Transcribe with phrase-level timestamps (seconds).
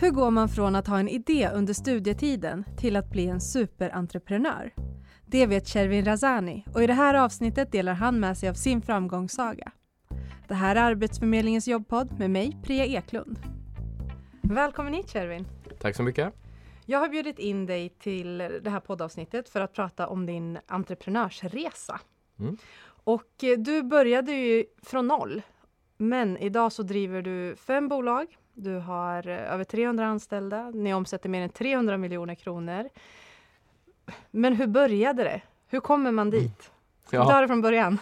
[0.00, 4.74] Hur går man från att ha en idé under studietiden till att bli en superentreprenör?
[5.26, 8.82] Det vet Shervin Razani och i det här avsnittet delar han med sig av sin
[8.82, 9.72] framgångssaga.
[10.48, 13.38] Det här är Arbetsförmedlingens jobbpodd med mig, Priya Eklund.
[14.42, 15.46] Välkommen hit Shervin!
[15.80, 16.34] Tack så mycket!
[16.86, 22.00] Jag har bjudit in dig till det här poddavsnittet för att prata om din entreprenörsresa.
[22.38, 22.56] Mm.
[23.04, 25.42] Och eh, du började ju från noll,
[25.96, 28.36] men idag så driver du fem bolag.
[28.62, 30.70] Du har eh, över 300 anställda.
[30.70, 32.88] Ni omsätter mer än 300 miljoner kronor.
[34.30, 35.40] Men hur började det?
[35.68, 36.42] Hur kommer man dit?
[36.42, 36.52] Mm.
[37.10, 37.30] Ja.
[37.30, 37.98] Ta det från början.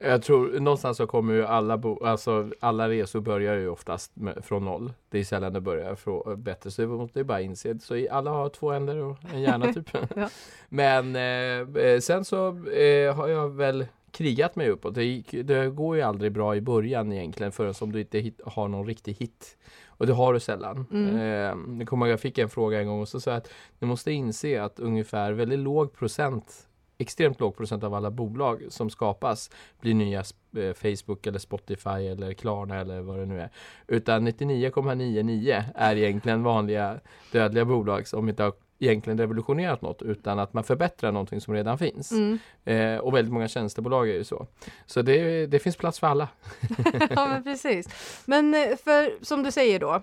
[0.00, 4.44] Jag tror någonstans så kommer ju alla, bo, alltså alla resor börjar ju oftast med,
[4.44, 4.92] från noll.
[5.08, 7.78] Det är sällan det börjar från bättre, så det måste bara inse.
[7.78, 9.90] Så alla har två händer och en hjärna typ.
[10.16, 10.28] ja.
[10.68, 14.94] Men eh, eh, sen så eh, har jag väl krigat mig uppåt.
[14.94, 18.68] Det, det, går ju aldrig bra i början egentligen förrän som du inte hit, har
[18.68, 19.56] någon riktig hit.
[19.96, 20.86] Och det har du sällan.
[20.92, 21.16] Mm.
[21.16, 23.86] Eh, jag kommer jag fick en fråga en gång och så sa jag att ni
[23.86, 26.68] måste inse att ungefär väldigt låg procent
[26.98, 30.24] extremt låg procent av alla bolag som skapas blir nya
[30.56, 33.50] eh, Facebook eller Spotify eller Klarna eller vad det nu är.
[33.86, 37.00] Utan 99,99 är egentligen vanliga
[37.32, 38.52] dödliga bolag som inte har
[38.84, 42.12] egentligen revolutionerat något utan att man förbättrar någonting som redan finns.
[42.12, 42.38] Mm.
[42.64, 44.46] Eh, och väldigt många tjänstebolag är ju så.
[44.86, 46.28] Så det, det finns plats för alla.
[47.10, 47.88] ja men precis.
[48.24, 50.02] Men eh, för som du säger då,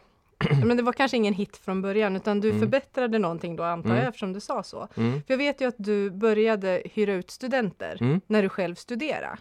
[0.65, 2.59] men det var kanske ingen hit från början utan du mm.
[2.59, 4.07] förbättrade någonting då antar jag mm.
[4.07, 4.87] eftersom du sa så.
[4.95, 5.13] Mm.
[5.13, 8.21] För jag vet ju att du började hyra ut studenter mm.
[8.27, 9.37] när du själv studerade.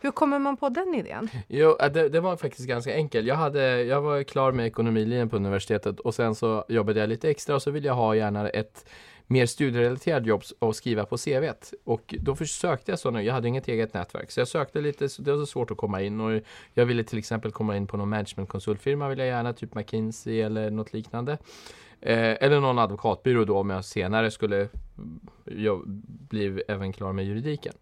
[0.00, 1.28] Hur kommer man på den idén?
[1.48, 3.26] Jo, äh, det, det, var faktiskt ganska enkelt.
[3.26, 7.30] Jag, hade, jag var klar med ekonomilinjen på universitetet och sen så jobbade jag lite
[7.30, 8.84] extra och så ville jag ha gärna ett
[9.26, 11.52] mer studierelaterat jobb och skriva på CV.
[11.84, 13.22] Och då försökte jag sådana.
[13.22, 15.76] Jag hade inget eget nätverk så jag sökte lite, så det var så svårt att
[15.76, 16.42] komma in och
[16.74, 20.70] jag ville till exempel komma in på någon managementkonsultfirma vill jag gärna, typ McKinsey eller
[20.70, 21.38] något liknande.
[22.00, 25.82] Eh, eller någon advokatbyrå då om jag senare skulle mm, jag
[26.28, 27.74] bli även klar med juridiken.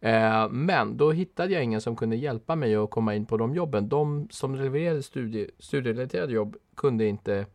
[0.00, 3.54] Eh, men då hittade jag ingen som kunde hjälpa mig att komma in på de
[3.54, 3.88] jobben.
[3.88, 7.46] De som levererade studie, studierelaterade jobb kunde inte,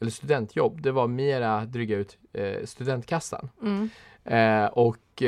[0.00, 3.48] eller studentjobb, det var mera dryga ut eh, studentkassan.
[3.62, 3.90] Mm.
[4.24, 5.22] Eh, och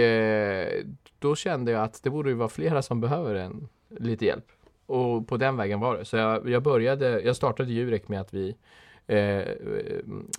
[1.19, 4.47] då kände jag att det borde ju vara flera som behöver en, lite hjälp.
[4.87, 6.05] Och på den vägen var det.
[6.05, 8.57] Så jag, jag började, jag startade Jurek med att vi
[9.07, 9.45] Eh,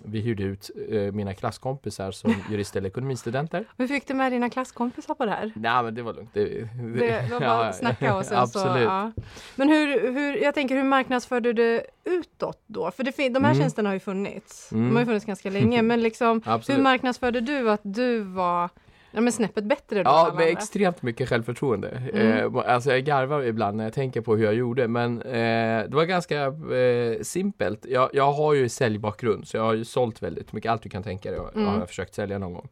[0.06, 3.66] vi hyrde ut eh, mina klasskompisar som jurist eller ekonomistudenter.
[3.78, 5.52] Hur fick du med dina klasskompisar på det här?
[5.56, 6.30] Nej men det var lugnt.
[6.34, 6.68] Det, det,
[6.98, 8.74] det var bara att snacka och sen absolut.
[8.74, 8.80] så.
[8.80, 9.12] Ja.
[9.56, 12.92] Men hur, hur, jag tänker hur marknadsförde du det utåt då?
[12.92, 13.56] För det, de här mm.
[13.56, 14.72] tjänsterna har ju funnits.
[14.72, 14.88] Mm.
[14.88, 18.70] De har ju funnits ganska länge men liksom hur marknadsförde du att du var
[19.16, 20.10] Ja men snäppet bättre då?
[20.10, 21.90] Ja, med extremt mycket självförtroende.
[22.14, 22.56] Mm.
[22.56, 25.92] Eh, alltså jag garvar ibland när jag tänker på hur jag gjorde men eh, det
[25.92, 26.44] var ganska
[26.76, 27.86] eh, simpelt.
[27.86, 31.04] Jag, jag har ju säljbakgrund så jag har ju sålt väldigt mycket, allt du kan
[31.04, 31.68] tänka dig mm.
[31.68, 32.70] har jag försökt sälja någon gång.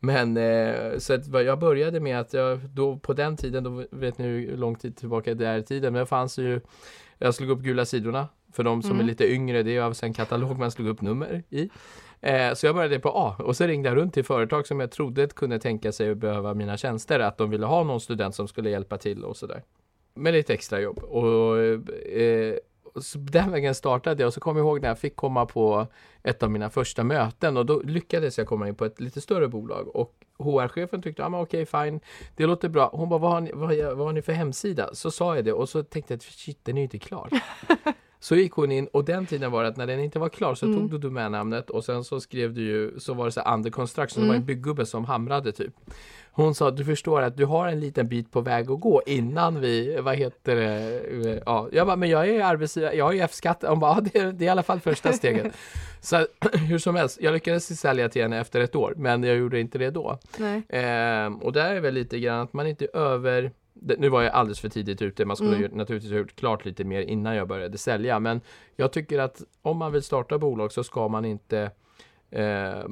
[0.00, 4.18] Men eh, så att jag började med att jag då på den tiden, då vet
[4.18, 6.60] ni hur lång tid tillbaka det är i tiden, men det fanns ju
[7.18, 9.00] jag slog upp gula sidorna för de som mm.
[9.00, 11.68] är lite yngre, det är alltså en katalog man slog upp nummer i.
[12.20, 14.90] Eh, så jag började på A och så ringde jag runt till företag som jag
[14.90, 18.48] trodde kunde tänka sig att behöva mina tjänster, att de ville ha någon student som
[18.48, 19.62] skulle hjälpa till och sådär.
[20.14, 20.98] Med lite extra jobb.
[20.98, 22.58] Och, eh,
[23.00, 25.86] så den vägen startade jag och så kommer jag ihåg när jag fick komma på
[26.22, 29.48] ett av mina första möten och då lyckades jag komma in på ett lite större
[29.48, 32.00] bolag och HR-chefen tyckte, ja men okej fine,
[32.36, 32.90] det låter bra.
[32.92, 34.94] Hon bara, vad har, ni, vad, vad har ni för hemsida?
[34.94, 37.30] Så sa jag det och så tänkte jag, shit den är ju inte klar.
[38.26, 40.54] Så gick hon in och den tiden var det att när den inte var klar
[40.54, 40.78] så mm.
[40.78, 44.22] tog du domännamnet och sen så skrev du ju, så var det så under construction,
[44.22, 44.26] mm.
[44.26, 44.46] det var en mm.
[44.46, 45.74] byggubbe som hamrade typ.
[46.30, 49.60] Hon sa, du förstår att du har en liten bit på väg att gå innan
[49.60, 53.64] vi, vad heter det, ja, jag bara, men jag är arbetsgivare, jag har ju F-skatt.
[53.68, 55.52] Hon bara, ja, det, är, det är i alla fall första steget.
[56.00, 59.60] så hur som helst, jag lyckades sälja till henne efter ett år, men jag gjorde
[59.60, 60.18] inte det då.
[60.68, 63.52] Eh, och där är väl lite grann att man inte över
[63.98, 65.70] nu var jag alldeles för tidigt ute, man skulle mm.
[65.70, 68.20] naturligtvis ha gjort klart lite mer innan jag började sälja.
[68.20, 68.40] Men
[68.76, 71.70] jag tycker att om man vill starta bolag så ska man inte
[72.30, 72.84] eh,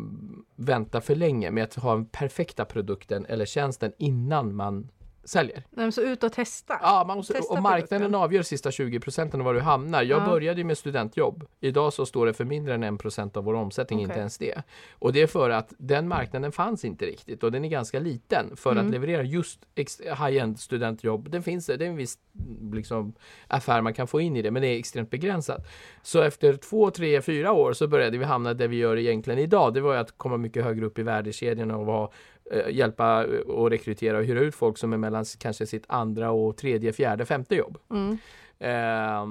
[0.56, 4.88] vänta för länge med att ha den perfekta produkten eller tjänsten innan man
[5.24, 5.64] säljer.
[5.70, 6.78] Nej, så ut och testa.
[6.82, 8.14] Ja, man måste, testa och marknaden produkten.
[8.14, 10.02] avgör sista 20 procenten var du hamnar.
[10.02, 10.26] Jag ja.
[10.26, 11.46] började med studentjobb.
[11.60, 14.08] Idag så står det för mindre än 1 procent av vår omsättning, okay.
[14.08, 14.62] inte ens det.
[14.92, 18.56] Och det är för att den marknaden fanns inte riktigt och den är ganska liten
[18.56, 18.86] för mm.
[18.86, 19.60] att leverera just
[20.00, 21.30] high-end studentjobb.
[21.30, 22.18] Det finns det är en viss
[22.72, 23.14] liksom,
[23.48, 25.66] affär man kan få in i det, men det är extremt begränsat.
[26.02, 29.74] Så efter två, tre, fyra år så började vi hamna där vi gör egentligen idag.
[29.74, 32.10] Det var att komma mycket högre upp i värdekedjan och vara
[32.70, 36.92] hjälpa och rekrytera och hyra ut folk som är mellan kanske sitt andra och tredje,
[36.92, 37.78] fjärde, femte jobb.
[37.90, 38.18] Mm.
[38.58, 39.26] Eh,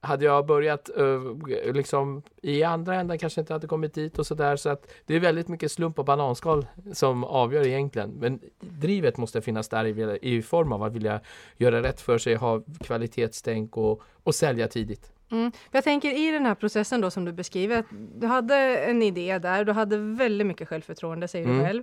[0.00, 4.56] hade jag börjat eh, liksom i andra änden kanske inte hade kommit dit och sådär
[4.56, 8.10] så att det är väldigt mycket slump och bananskal som avgör egentligen.
[8.20, 11.20] Men drivet måste finnas där i, i form av att vilja
[11.56, 15.12] göra rätt för sig, ha kvalitetstänk och, och sälja tidigt.
[15.30, 15.52] Mm.
[15.70, 17.84] Jag tänker i den här processen då som du beskriver,
[18.14, 21.58] du hade en idé där, du hade väldigt mycket självförtroende säger mm.
[21.58, 21.82] du själv.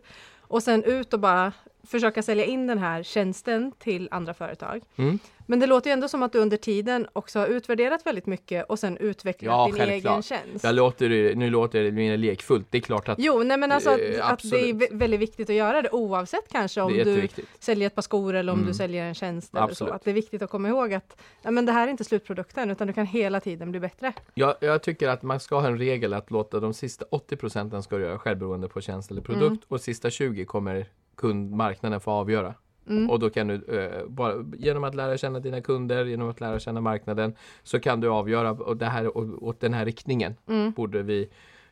[0.51, 1.53] Och sen ut och bara
[1.83, 4.83] försöka sälja in den här tjänsten till andra företag.
[4.95, 5.19] Mm.
[5.51, 8.65] Men det låter ju ändå som att du under tiden också har utvärderat väldigt mycket
[8.69, 10.11] och sen utvecklat ja, din självklart.
[10.11, 10.63] egen tjänst.
[10.63, 12.67] Jag låter, nu låter det mer lekfullt.
[12.69, 15.49] Det är klart att Jo, nej men alltså att, eh, att, det är väldigt viktigt
[15.49, 17.27] att göra det oavsett kanske om du
[17.59, 18.67] säljer ett par skor eller om mm.
[18.67, 19.55] du säljer en tjänst.
[19.55, 19.87] Eller så.
[19.87, 22.71] Att det är viktigt att komma ihåg att ja, men det här är inte slutprodukten
[22.71, 24.13] utan du kan hela tiden bli bättre.
[24.33, 27.83] Jag, jag tycker att man ska ha en regel att låta de sista 80 procenten
[27.83, 29.61] ska göra självberoende på tjänst eller produkt mm.
[29.67, 32.53] och sista 20 kommer kundmarknaden få avgöra.
[32.87, 33.09] Mm.
[33.09, 36.59] Och då kan du, eh, bara, genom att lära känna dina kunder, genom att lära
[36.59, 40.71] känna marknaden, så kan du avgöra och det här, och, åt den här riktningen mm.
[40.71, 41.29] borde vi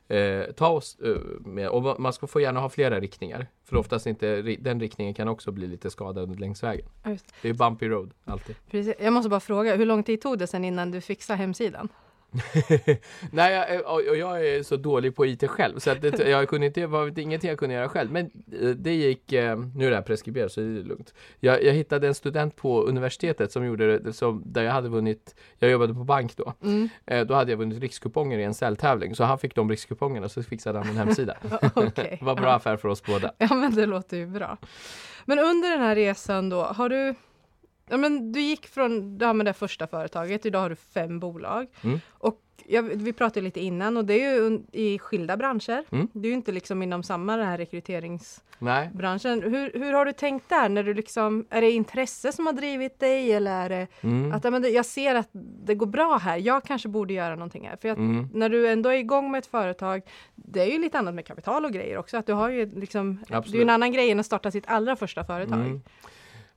[0.08, 1.70] eh, ta oss eh, med.
[1.70, 3.48] Och man ska få gärna ha flera riktningar.
[3.66, 6.86] För oftast inte, den riktningen kan också bli lite skadad längs vägen.
[7.42, 8.56] Det är bumpy road alltid.
[8.72, 8.96] Precis.
[9.00, 11.90] Jag måste bara fråga, hur lång tid tog det sen innan du fixade hemsidan?
[13.32, 16.68] Nej, jag, och jag är så dålig på IT själv så att det, jag kunde
[16.68, 18.12] inte, var ingenting jag kunde göra själv.
[18.12, 18.26] Men
[18.62, 21.14] eh, det gick, eh, nu är det här preskriberat så det är lugnt.
[21.40, 25.36] Jag, jag, hittade en student på universitetet som gjorde det, som, där jag hade vunnit,
[25.58, 26.54] jag jobbade på bank då.
[26.64, 26.90] Mm.
[27.06, 30.32] Eh, då hade jag vunnit rikskuponger i en säljtävling så han fick de rikskupongerna och
[30.32, 31.38] så fixade han en hemsida.
[31.76, 32.18] okay.
[32.20, 33.32] det var bra affär för oss båda.
[33.38, 34.58] Ja men det låter ju bra.
[35.26, 37.16] Men under den här resan då, har du
[37.90, 41.68] Ja, men du gick från ja, men det första företaget, idag har du fem bolag.
[41.84, 42.00] Mm.
[42.10, 45.84] Och ja, vi pratade lite innan och det är ju i skilda branscher.
[45.92, 46.08] Mm.
[46.14, 49.44] Det är ju inte liksom inom samma den här rekryteringsbranschen.
[49.44, 50.70] Hur, hur har du tänkt där?
[50.70, 54.32] När du liksom, är det intresse som har drivit dig eller är det mm.
[54.32, 55.30] att men jag ser att
[55.66, 57.78] det går bra här, jag kanske borde göra någonting här.
[57.82, 58.30] För att mm.
[58.34, 60.02] när du ändå är igång med ett företag,
[60.36, 62.18] det är ju lite annat med kapital och grejer också.
[62.18, 64.96] Att du har ju liksom, det är en annan grej än att starta sitt allra
[64.96, 65.82] första företag.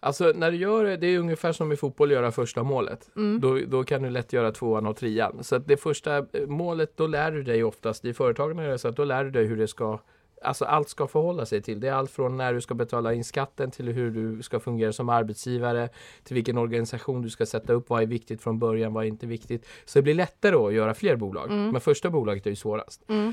[0.04, 3.10] Alltså när du gör det, det är ungefär som i fotboll att göra första målet.
[3.16, 3.40] Mm.
[3.40, 5.44] Då, då kan du lätt göra tvåan och trean.
[5.44, 8.78] Så att det första eh, målet, då lär du dig oftast, i företagen är det
[8.78, 9.99] så att då lär du dig hur det ska
[10.44, 11.81] Alltså allt ska förhålla sig till.
[11.81, 14.93] Det är allt från när du ska betala in skatten till hur du ska fungera
[14.93, 15.88] som arbetsgivare,
[16.25, 19.26] till vilken organisation du ska sätta upp, vad är viktigt från början, vad är inte
[19.26, 19.66] viktigt.
[19.84, 21.50] Så det blir lättare att göra fler bolag.
[21.50, 21.70] Mm.
[21.70, 23.05] Men första bolaget är ju svårast.
[23.08, 23.32] Mm.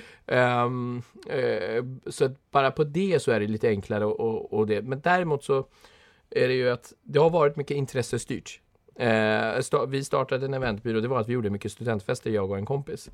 [0.65, 4.81] Um, uh, så bara på det så är det lite enklare och, och det.
[4.81, 5.65] Men däremot så
[6.31, 8.61] är det ju att det har varit mycket intressestyrt.
[8.95, 12.57] Eh, sta vi startade en eventbyrå, det var att vi gjorde mycket studentfester jag och
[12.57, 13.09] en kompis.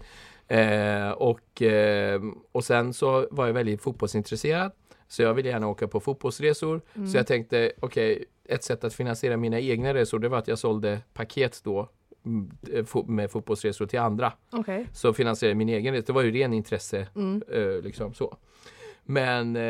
[0.47, 2.21] Eh, och, eh,
[2.51, 4.71] och sen så var jag väldigt fotbollsintresserad.
[5.07, 6.81] Så jag ville gärna åka på fotbollsresor.
[6.94, 7.07] Mm.
[7.07, 10.47] Så jag tänkte, okej, okay, ett sätt att finansiera mina egna resor det var att
[10.47, 11.89] jag sålde paket då
[12.25, 12.51] mm,
[13.07, 14.33] med fotbollsresor till andra.
[14.51, 14.85] Okay.
[14.94, 16.06] Så finansierade min egen resa.
[16.07, 17.07] Det var ju ren intresse.
[17.15, 17.44] Mm.
[17.51, 18.38] Eh, liksom så.
[19.07, 19.63] Men eh,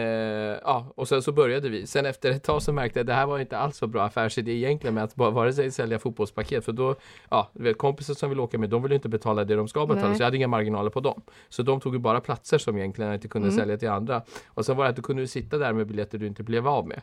[0.64, 1.88] ja, och sen så började vi.
[1.88, 4.04] Sen efter ett tag så märkte jag att det här var inte alls så bra
[4.04, 6.96] affärsidé egentligen med att bara vare sig sälja fotbollspaket för då,
[7.30, 10.08] ja, vet, kompisar som vill åka med, de vill inte betala det de ska betala
[10.08, 10.18] Nej.
[10.18, 11.22] så jag hade inga marginaler på dem.
[11.50, 13.60] Så de tog ju bara platser som egentligen inte kunde mm.
[13.60, 14.22] sälja till andra.
[14.48, 16.88] Och sen var det att du kunde sitta där med biljetter du inte blev av
[16.88, 17.02] med.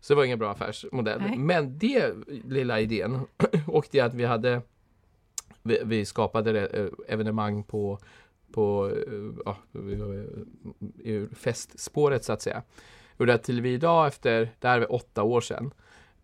[0.00, 1.20] Så det var ingen bra affärsmodell.
[1.20, 1.38] Nej.
[1.38, 2.12] Men det
[2.44, 3.20] lilla idén
[3.66, 4.62] och det att vi hade
[5.62, 7.98] vi, vi skapade eh, evenemang på
[8.52, 9.80] på eh, ja, eh,
[11.04, 12.62] ur festspåret så att säga.
[13.16, 15.70] Och att till vi idag efter, det här är åtta år sedan,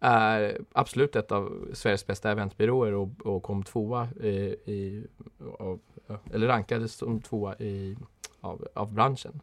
[0.00, 5.06] är absolut ett av Sveriges bästa eventbyråer och, och kom tvåa i, i
[5.58, 5.80] av,
[6.32, 7.96] eller rankades som tvåa i,
[8.40, 9.40] av, av branschen.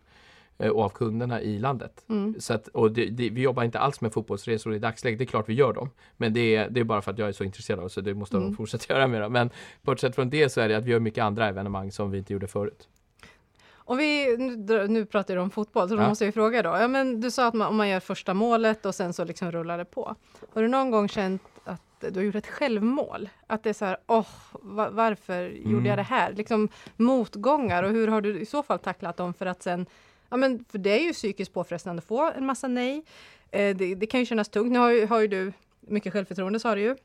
[0.62, 2.06] Eh, och av kunderna i landet.
[2.10, 2.36] Mm.
[2.40, 5.20] Så att, och det, det, vi jobbar inte alls med fotbollsresor i dagsläget.
[5.20, 5.90] Det är klart vi gör dem.
[6.18, 8.02] Men det är, det är bara för att jag är så intresserad av det så
[8.02, 8.50] det måste mm.
[8.50, 9.22] de fortsätta göra med.
[9.22, 9.34] Dem.
[9.34, 9.50] Men
[9.82, 12.34] bortsett från det så är det att vi gör mycket andra evenemang som vi inte
[12.34, 12.88] gjorde förut.
[13.74, 16.10] Och vi, nu, nu pratar du om fotboll, så då ja.
[16.10, 16.70] måste jag fråga då.
[16.70, 19.52] Ja, men du sa att man, om man gör första målet och sen så liksom
[19.52, 20.16] rullar det på.
[20.54, 23.30] Har du någon gång känt att du har gjort ett självmål?
[23.48, 25.72] Att det är så här, åh, oh, varför mm.
[25.72, 26.34] gjorde jag det här?
[26.34, 29.86] Liksom motgångar och hur har du i så fall tacklat dem för att sen
[30.32, 33.04] Ja, men för det är ju psykiskt påfrestande att få en massa nej.
[33.52, 34.72] Eh, det, det, kan ju kännas tungt.
[34.72, 36.96] Nu har ju, har ju du mycket självförtroende sa du ju.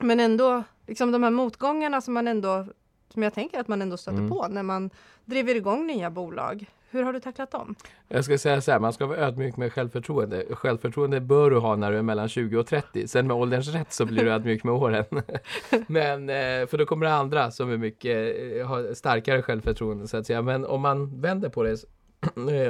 [0.00, 2.66] Men ändå, liksom de här motgångarna som man ändå,
[3.08, 4.30] som jag tänker att man ändå stöter mm.
[4.30, 4.90] på när man
[5.24, 6.66] driver igång nya bolag.
[6.90, 7.74] Hur har du tacklat dem?
[8.08, 10.44] Jag ska säga så här, man ska vara ödmjuk med självförtroende.
[10.50, 13.08] Självförtroende bör du ha när du är mellan 20 och 30.
[13.08, 15.04] Sen med ålderns rätt så blir du ödmjuk med åren.
[15.86, 20.16] Men, eh, för då kommer det andra som är mycket, eh, har starkare självförtroende så
[20.16, 20.42] att säga.
[20.42, 21.76] Men om man vänder på det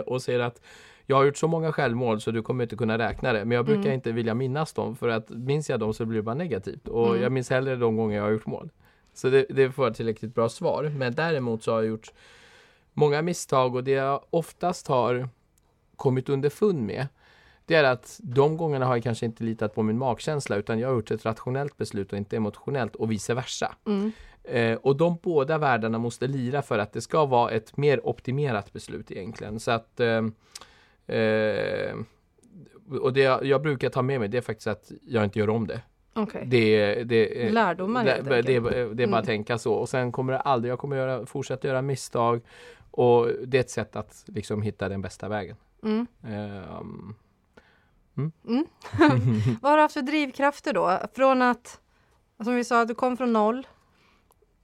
[0.06, 0.60] och säger att
[1.06, 3.44] jag har gjort så många självmål så du kommer inte kunna räkna det.
[3.44, 3.92] Men jag brukar Mm.
[3.94, 6.88] inte vilja minnas dem för att minns jag dem så blir det bara negativt.
[6.88, 7.22] Och Mm.
[7.22, 8.70] jag minns hellre de gånger jag har gjort mål.
[9.14, 10.84] Så det, det får ett tillräckligt bra svar.
[10.96, 12.12] Men däremot så har jag gjort
[12.92, 15.28] många misstag och det jag oftast har
[15.96, 17.06] kommit underfund med
[17.66, 20.88] det är att de gångerna har jag kanske inte litat på min magkänsla utan jag
[20.88, 23.74] har gjort ett rationellt beslut och inte emotionellt och vice versa.
[23.86, 24.12] Mm.
[24.44, 28.72] Eh, och de båda världarna måste lira för att det ska vara ett mer optimerat
[28.72, 29.60] beslut egentligen.
[29.60, 30.24] Så att eh,
[31.16, 31.94] eh,
[33.00, 35.50] och det jag, jag brukar ta med mig det är faktiskt att jag inte gör
[35.50, 35.80] om det.
[36.14, 36.42] Okej.
[36.46, 39.14] Det, det, Lärdomar det, det, det, det är bara Mm.
[39.14, 42.40] att tänka så och sen kommer det aldrig, jag kommer göra, fortsätta göra misstag
[42.90, 45.56] och det är ett sätt att liksom hitta den bästa vägen.
[45.82, 46.06] Mm.
[46.26, 47.14] Ehm,
[48.16, 48.32] Mm.
[49.62, 50.98] Vad har du haft för drivkrafter då?
[51.14, 51.80] Från att,
[52.44, 53.66] som vi sa, du kom från noll.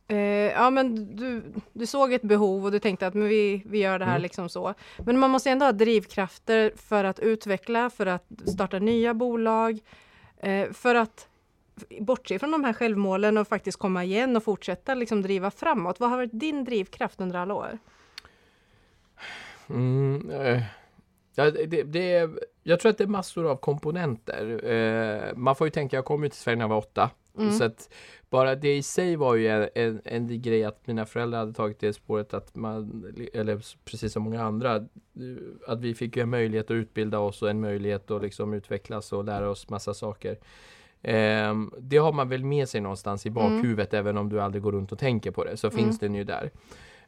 [0.08, 0.18] Eh,
[0.52, 3.98] ja men du, du såg ett behov och du tänkte att men vi, vi gör
[3.98, 4.22] det här Mm.
[4.22, 4.74] liksom så.
[4.98, 9.78] Men man måste ändå ha drivkrafter för att utveckla, för att starta nya bolag.
[10.36, 11.28] Eh, för att
[12.00, 16.00] bortse från de här självmålen och faktiskt komma igen och fortsätta liksom driva framåt.
[16.00, 17.78] Vad har varit din drivkraft under alla år?
[19.70, 20.62] Mm, eh,
[21.34, 22.30] ja, det, det, är,
[22.62, 24.64] jag tror att det är massor av komponenter.
[24.70, 27.10] Eh, man får ju tänka, jag kom ju till Sverige när jag var åtta.
[27.38, 27.52] Mm.
[27.52, 27.90] Så att
[28.30, 31.80] bara det i sig var ju en, en, en grej att mina föräldrar hade tagit
[31.80, 33.04] det spåret att man,
[33.34, 34.86] eller precis som många andra,
[35.66, 39.24] att vi fick en möjlighet att utbilda oss och en möjlighet att liksom utvecklas och
[39.24, 40.38] lära oss massa saker.
[41.02, 44.72] Ehm, det har man väl med sig någonstans i bakhuvudet även om du aldrig går
[44.72, 45.78] runt och tänker på det så Mm.
[45.78, 46.50] finns den ju där.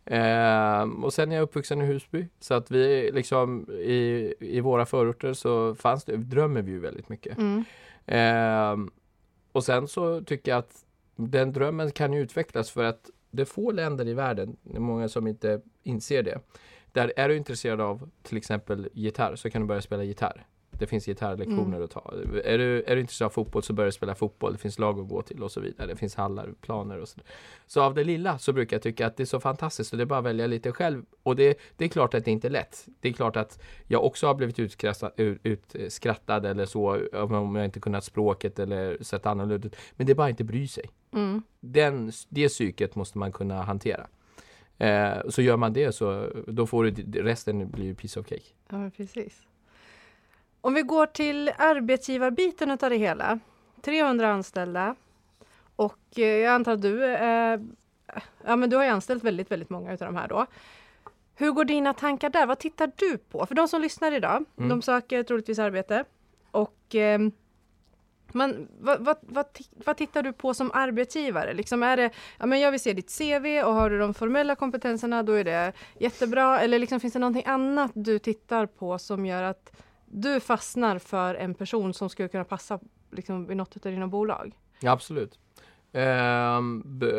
[0.05, 4.87] Ehm, och sen är jag uppvuxen i Husby så att vi liksom i, i våra
[4.87, 7.39] förorter så fanns det, drömmer vi ju väldigt mycket.
[7.39, 7.65] Mm.
[8.07, 8.91] Ehm,
[9.53, 10.85] och sen så tycker jag att
[11.17, 14.81] den drömmen kan ju utvecklas för att det är få länder i världen, det är
[14.81, 16.41] många som inte inser det.
[16.93, 20.47] Där är du intresserad av till exempel gitarr så kan du börja spela gitarr.
[20.81, 21.83] Det finns gitarrlektioner Mm.
[21.83, 22.15] att ta.
[22.45, 24.53] Är du, är du intresserad av fotboll så börjar du spela fotboll.
[24.53, 25.87] Det finns lag att gå till och så vidare.
[25.87, 27.21] Det finns hallar, planer och så.
[27.67, 30.05] Så av det lilla så brukar jag tycka att det är så fantastiskt och det
[30.05, 31.05] är bara att välja lite själv.
[31.23, 32.87] Och det, det är klart att det inte är lätt.
[33.01, 35.41] Det är klart att jag också har blivit utskrattad, ut,
[35.75, 39.77] utskrattad eller så om jag inte kunnat språket eller sett annorlunda ut.
[39.97, 40.85] Men det är bara att inte bry sig.
[41.13, 41.43] Mm.
[41.61, 44.07] Den, det psyket måste man kunna hantera.
[44.79, 48.43] Eh, så gör man det så då får du, resten blir ju piece of cake.
[48.69, 49.43] Ja, precis.
[50.61, 53.39] Om vi går till arbetsgivarbiten utav det hela.
[53.83, 54.95] 300 anställda.
[55.77, 57.61] Och eh, jag antar att du, eh,
[58.47, 60.47] ja, men du har ju anställt väldigt, väldigt många utav de här då.
[61.35, 62.47] Hur går dina tankar där?
[62.47, 63.47] Vad tittar du på?
[63.47, 64.69] För de som lyssnar idag, Mm.
[64.69, 66.05] de söker troligtvis arbete.
[66.51, 67.21] Och eh,
[68.33, 69.47] man, vad, vad, vad,
[69.85, 71.55] vad tittar du på som arbetsgivare?
[71.55, 74.55] Liksom är det, ja, men jag vill se ditt CV och har du de formella
[74.55, 76.61] kompetenserna då är det jättebra.
[76.61, 79.73] Eller liksom, finns det någonting annat du tittar på som gör att
[80.13, 84.55] du fastnar för en person som skulle kunna passa liksom, i något av dina bolag?
[84.81, 85.39] Ja, absolut.
[85.93, 87.13] Ehm, b-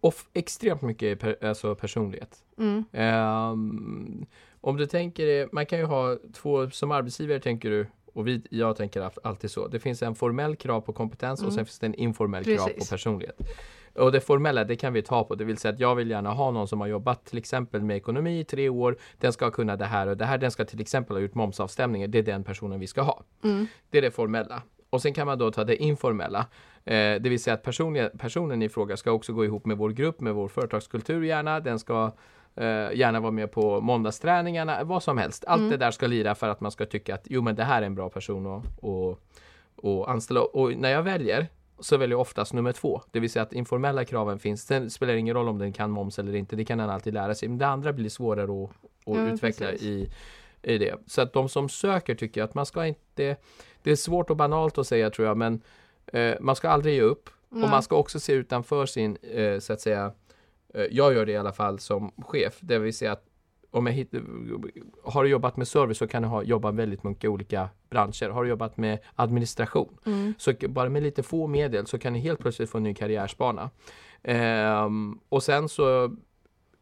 [0.00, 2.44] off, extremt mycket per, alltså personlighet.
[2.58, 2.84] Mm.
[2.92, 4.26] Ehm,
[4.60, 7.86] om du tänker, man kan ju ha två, som arbetsgivare tänker du,
[8.18, 9.68] och vi, jag tänker al- alltid så.
[9.68, 11.54] Det finns en formell krav på kompetens och Mm.
[11.56, 12.90] sen finns det en informell krav på Precis.
[12.90, 13.40] personlighet.
[13.94, 15.34] Och det formella, det kan vi ta på.
[15.34, 17.96] Det vill säga att jag vill gärna ha någon som har jobbat till exempel med
[17.96, 18.96] ekonomi i tre år.
[19.18, 20.38] Den ska kunna det här och det här.
[20.38, 22.08] Den ska till exempel ha gjort momsavstämningar.
[22.08, 23.22] Det är den personen vi ska ha.
[23.44, 23.66] Mm.
[23.90, 24.62] Det är det formella.
[24.90, 26.38] Och sen kan man då ta det informella.
[26.84, 27.62] Eh, det vill säga att
[28.18, 31.60] personen i fråga ska också gå ihop med vår grupp, med vår företagskultur gärna.
[31.60, 32.12] Den ska
[32.94, 35.44] gärna vara med på måndagsträningarna, vad som helst.
[35.46, 35.70] Allt Mm.
[35.70, 37.86] det där ska lira för att man ska tycka att jo men det här är
[37.86, 39.20] en bra person att och,
[39.76, 40.40] och anställa.
[40.40, 41.46] Och när jag väljer
[41.80, 43.02] så väljer jag oftast nummer två.
[43.10, 44.62] Det vill säga att informella kraven finns.
[44.66, 46.56] Sen spelar det ingen roll om den kan moms eller inte.
[46.56, 47.48] Det kan den alltid lära sig.
[47.48, 49.82] Men det andra blir svårare att, att Ja, utveckla precis.
[49.82, 50.10] i,
[50.62, 50.94] i det.
[51.06, 53.36] Så att de som söker tycker att man ska inte
[53.82, 55.60] det är svårt och banalt att säga tror jag, men
[56.12, 57.30] eh, man ska aldrig ge upp.
[57.50, 57.70] Och Nej.
[57.70, 60.12] man ska också se utanför sin, eh, så att säga, eh,
[60.90, 62.58] jag gör det i alla fall som chef.
[62.60, 63.24] Det vill säga att
[63.70, 64.12] om jag hit,
[65.04, 68.28] har du jobbat med service så kan du ha, jobba väldigt mycket olika branscher.
[68.28, 70.34] Har du jobbat med administration Mm.
[70.38, 73.70] så bara med lite få medel så kan ni helt plötsligt få en ny karriärsbana.
[74.22, 76.16] Ehm, och sen så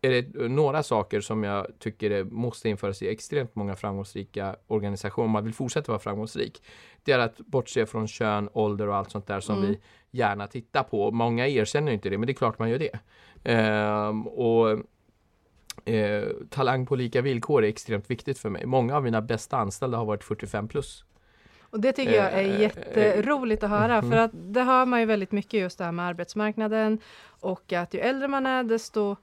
[0.02, 5.30] är det några saker som jag tycker måste införas i extremt många framgångsrika organisationer om
[5.30, 6.62] man vill fortsätta vara framgångsrik.
[7.04, 9.68] Det är att bortse från kön, ålder och allt sånt där som Mm.
[9.70, 9.78] vi
[10.10, 11.10] gärna tittar på.
[11.10, 12.98] Många erkänner inte det, men det är klart man gör det.
[13.46, 14.70] Ehm, och
[15.84, 18.66] eh, talang på lika villkor är extremt viktigt för mig.
[18.66, 21.04] Många av mina bästa anställda har varit 45 plus.
[21.60, 24.10] Och det tycker jag är Eh, jätteroligt att höra mhm.
[24.10, 26.98] för att det hör man ju väldigt mycket just det här med arbetsmarknaden
[27.40, 29.16] och att ju äldre man är desto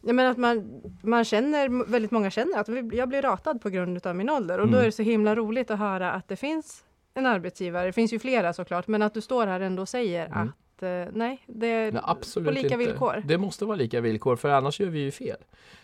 [0.00, 4.06] Ja, men att man, man känner, väldigt många känner att jag blir ratad på grund
[4.06, 4.72] av min ålder och mm.
[4.72, 6.84] då är det så himla roligt att höra att det finns
[7.14, 10.26] en arbetsgivare, det finns ju flera såklart, men att du står här ändå och säger
[10.26, 10.38] mm.
[10.38, 10.48] att
[10.82, 12.02] eh, nej, det är nej,
[12.44, 12.76] på lika inte.
[12.76, 13.22] villkor.
[13.24, 15.38] Det måste vara lika villkor, för annars gör vi ju fel.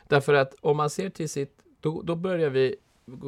[0.09, 2.77] Därför att om man ser till sitt, då, då börjar vi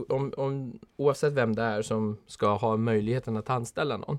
[0.09, 4.19] om, om, oavsett vem det är som ska ha möjligheten att anställa någon.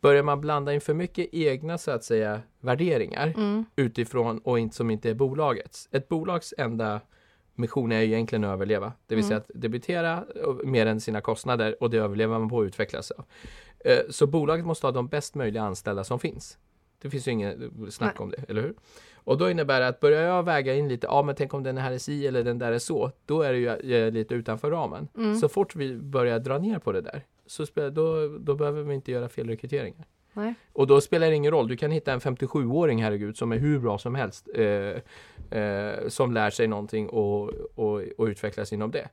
[0.00, 3.64] Börjar man blanda in för mycket egna så att säga värderingar mm.
[3.76, 5.88] utifrån och inte, som inte är bolagets.
[5.92, 7.00] Ett bolags enda
[7.54, 8.92] mission är ju egentligen att överleva.
[9.06, 9.28] Det vill mm.
[9.28, 10.24] säga att debitera
[10.64, 13.24] mer än sina kostnader och det överlever man på att utvecklas av.
[13.84, 16.58] Eh, så bolaget måste ha de bäst möjliga anställda som finns.
[17.02, 17.58] Det finns ju inget
[17.90, 18.24] snack Nej.
[18.24, 18.74] om det, eller hur?
[19.24, 21.78] Och då innebär det att börjar jag väga in lite, ja men tänk om den
[21.78, 24.70] här är si eller den där är så, då är det ju eh, lite utanför
[24.70, 25.08] ramen.
[25.16, 25.36] Mm.
[25.36, 29.12] Så fort vi börjar dra ner på det där, så då, då behöver vi inte
[29.12, 30.06] göra fel rekryteringar.
[30.32, 30.54] Nej.
[30.72, 33.78] Och då spelar det ingen roll, du kan hitta en 57-åring herregud som är hur
[33.78, 39.08] bra som helst eh, eh, som lär sig någonting och, och, och utvecklas inom det.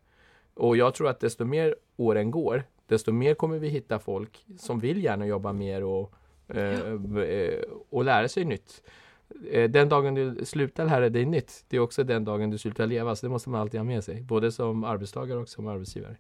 [0.54, 4.80] Och jag tror att desto mer åren går, desto mer kommer vi hitta folk som
[4.80, 6.14] vill gärna jobba mer och,
[6.50, 8.84] eh, eh och lära sig nytt.
[9.52, 12.88] Eh, den dagen du slutar lära dig nytt, det är också den dagen du slutar
[12.88, 13.16] leva.
[13.16, 16.16] Så det måste man alltid ha med sig, både som arbetstagare och som arbetsgivare.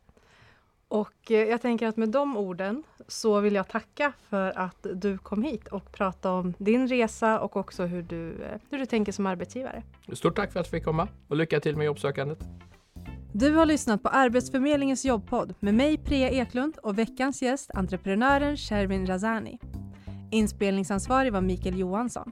[0.88, 5.44] Och jag tänker att med de orden så vill jag tacka för att du kom
[5.44, 8.36] hit och prata om din resa och också hur du,
[8.70, 9.84] hur du tänker som arbetsgivare.
[10.14, 12.40] Stort tack för att du fick komma och lycka till med jobbsökandet.
[13.34, 19.08] Du har lyssnat på Arbetsförmedlingens jobbpodd med mig Priya Eklund och veckans gäst entreprenören Shervin
[19.08, 19.60] Razani.
[20.32, 22.32] Inspelningsansvarig var Mikael Johansson.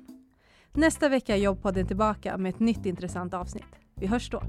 [0.74, 3.75] Nästa vecka är Jobbpodden tillbaka med ett nytt intressant avsnitt.
[3.96, 4.42] Vi hörs då!